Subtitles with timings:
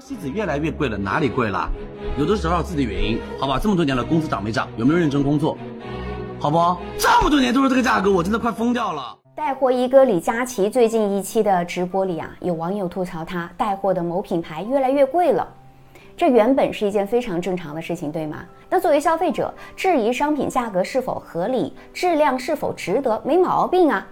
[0.00, 1.70] 西子越来越贵了，哪里贵了？
[2.18, 3.58] 有的时候自己的原因，好吧？
[3.62, 4.66] 这么多年了，工资涨没涨？
[4.76, 5.56] 有没有认真工作？
[6.40, 6.58] 好不？
[6.98, 9.14] 这么多年都是这个价格，我真的快疯掉了。
[9.36, 15.46] 带货一哥李佳琦最近一期的直播里啊，有网友吐槽他带货的某品牌越来越贵了。
[16.16, 18.44] 这原本是一件非常正常的事情，对吗？
[18.68, 24.06] 那作为消费者，质疑商品价格是否合理，质量是否值得，没毛病啊。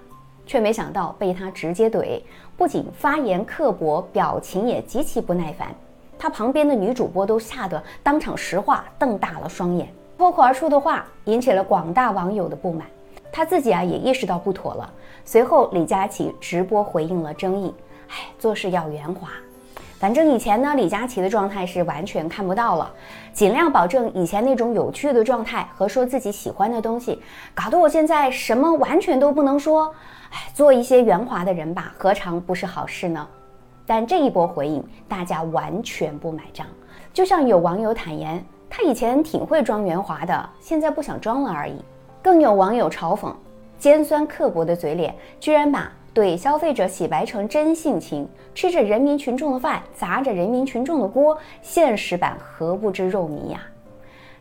[0.48, 2.20] 却没想到被他直接怼，
[2.56, 5.68] 不仅发言刻薄，表情也极其不耐烦。
[6.18, 9.86] 他旁边的女主播都吓得当场石化，瞪大了双眼。
[10.16, 12.86] 脱口而出的话引起了广大网友的不满，
[13.30, 14.90] 他自己啊也意识到不妥了。
[15.24, 17.72] 随后李佳琦直播回应了争议，
[18.08, 19.28] 哎，做事要圆滑。
[19.98, 22.88] 反正以前呢，李佳琦的状态是完全看不到了，
[23.32, 27.20] 尽量保证以前那种有趣的状态和说自己喜欢的东西，
[27.52, 29.92] 搞得我现在什么完全都不能说。
[30.30, 33.26] 哎，做一些圆滑的人吧，何尝不是好事呢？
[33.86, 36.66] 但这一波回应，大家完全不买账。
[37.12, 41.82] 就像有网友坦言，他以前挺会装圆滑的，现在不想装了而已。
[42.22, 43.32] 更有网友嘲讽，
[43.78, 45.92] 尖酸刻薄的嘴脸，居然把。
[46.14, 53.60] 对消费者洗白成真性情，吃着人民群众的饭，砸着人民群众的锅，现实版何不知肉糜呀？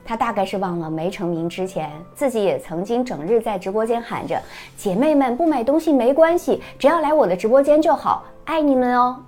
[0.03, 4.41] 他大概是忘了没成名之前，自己也曾经整日在直播间喊着
[4.75, 9.21] ：“姐妹们不买东西没关系，只要来我的直播间就好，爱你们哦。”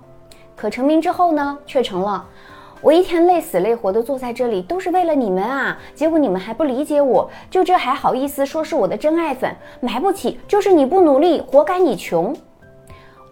[0.56, 2.26] 可成名之后呢，却成了。
[2.82, 5.78] 我一天累死累活的坐在这里，都是为了你们啊！
[5.94, 9.54] 结果你们还不理解我，就这还好意思说是我的真爱粉？
[9.80, 12.34] 买不起就是你不努力，活该你穷。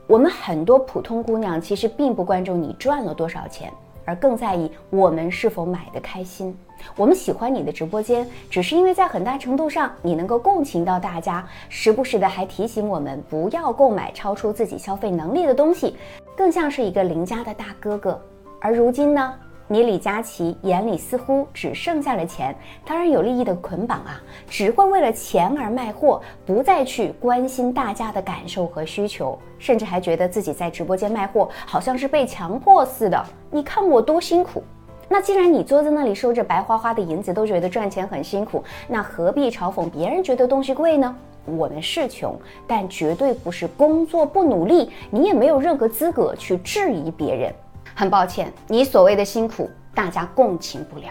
[0.06, 3.72] 我们很多普通姑娘其实并不关注你赚了多少钱，
[4.04, 6.54] 而更在意我们是否买的开心。
[6.94, 15.96] 我们喜欢你的直播间，只是因为在很大程度上你能够共情到大家，时不时的还提醒我们不要购买超出自己消费能力的东西，
[16.36, 18.20] 更像是一个邻家的大哥哥。
[18.60, 19.34] 而如今呢，
[19.68, 33.22] 你李佳琦眼里似乎只剩下了钱，当然有利益的捆绑啊，只会为了钱而卖货，不再去关心大家的感受和需求，甚至还觉得自己在直播间卖货好像是被强迫似的。
[33.50, 34.62] 你看我多辛苦，
[35.08, 41.14] 那既然你坐在那里收着白花花的银子都觉得赚钱很辛苦，那何必嘲讽别人觉得东西贵呢？
[41.44, 47.54] 我们是穷，但绝对不是工作不努力，你也没有任何资格去质疑别人。
[47.98, 51.08] 很抱歉，你所谓的辛苦，大家共情不了。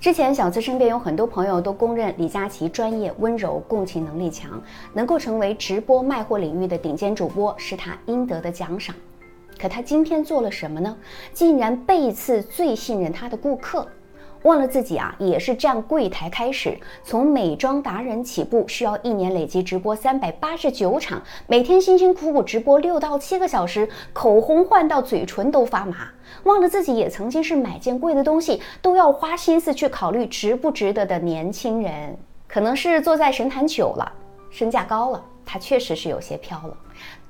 [0.00, 4.58] 之前小资身边有很多朋友都公认李佳琦专业、温柔、共情能力强，
[4.94, 8.96] 能够成为直播卖货领域的顶尖主播，是他应得的奖赏。
[9.60, 10.96] 可他今天做了什么呢？
[11.34, 13.86] 竟然背刺最信任他的顾客。
[14.42, 26.08] 忘了自己啊，也是站柜台开始，从美妆达人起步，需要一年累计直播三百八十九场，每天辛辛苦苦直播六到七个小时，口红换到嘴唇都发麻。
[26.44, 32.16] 忘了自己也曾经是买件贵的东西都要花心思去考虑值不值得的年轻人。
[32.48, 34.12] 可能是坐在神坛久了，
[34.50, 36.76] 身价高了，他确实是有些飘了。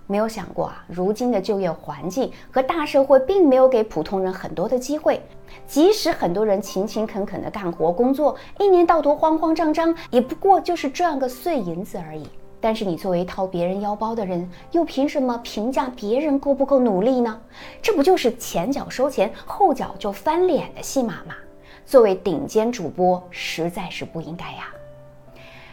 [0.06, 5.20] 没有想过啊，如今的就业环境和大社会并没有给普通人很多的机会。
[5.66, 12.28] 即使很多人勤勤恳恳的干活工作，一年到头慌慌张张，也不过就是赚个碎银子而已。
[12.60, 17.40] 但是你作为掏别人腰包的人，又凭什么评价别人够不够努力呢？
[17.82, 21.34] 这不就是前脚收钱，后脚就翻脸的戏码吗？
[21.84, 24.68] 作为顶尖主播，实在是不应该呀。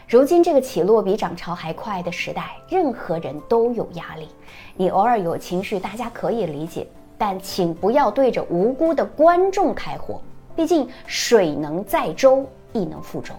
[0.06, 4.28] 如今这个起落比涨潮还快的时代，任何人都有压力。
[4.76, 10.20] 你偶尔有情绪，大家可以理解，但请不要对着无辜的观众开火。
[10.54, 13.34] 毕竟水能载舟，亦能覆舟。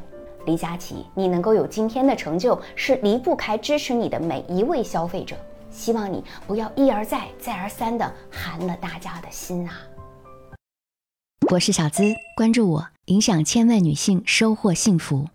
[0.45, 5.35] 李佳琦，你能够有今天的成就，是离不开支持你的每一位消费者。
[5.71, 9.81] 希望你不要一而再、再而三的寒了大家的心啊！
[11.51, 15.27] 我是小资，关注我，影响千万女性，收获幸福。